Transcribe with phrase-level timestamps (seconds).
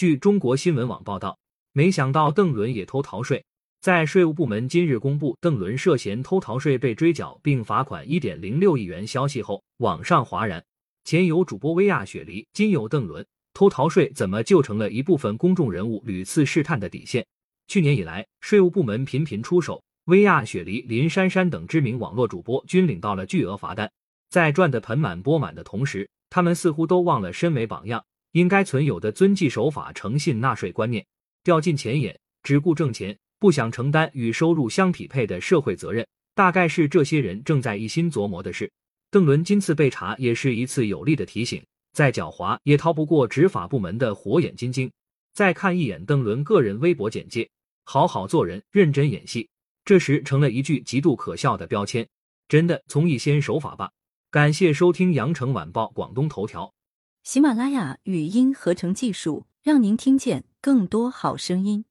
[0.00, 1.38] 据中国新闻网报道，
[1.74, 3.44] 没想到邓伦也偷逃税。
[3.82, 10.64] 在税务部门今日公布邓伦涉嫌偷逃税被追缴并罚款一点零六亿元消息后，网上哗然。
[11.04, 17.26] 前有主播薇娅雪梨，今有邓伦，偷逃税怎么就成了一部分公众人物屡次试探的底线？
[17.68, 23.92] 去年以来，税务部门频频出手，薇娅雪梨、林珊珊等知名网络主播均领到了巨额罚单。
[24.30, 28.02] 在赚得盆满钵满的同时，他们似乎都忘了身为榜样
[28.32, 31.04] 应该存有的遵纪守法、诚信纳税观念，
[31.42, 38.70] 掉进钱眼，只顾挣钱，不想承担与收入相匹配的社会责任，大概是这些人正在一心琢磨的事。
[39.10, 41.62] 邓伦今次被查，也是一次有力的提醒。
[41.92, 44.90] 再狡猾，也逃不过执法部门的火眼金睛。
[45.32, 47.48] 再看一眼邓伦个人微博简介：
[47.84, 49.48] 好好做人，认真演戏。
[49.84, 52.06] 这时成了一句极度可笑的标签。
[52.46, 53.90] 真的，从一先守法吧。
[54.30, 56.72] 感谢收听羊城晚报广东头条。
[57.22, 61.84] 喜马拉雅语音合成技术，让您听见更多好声音。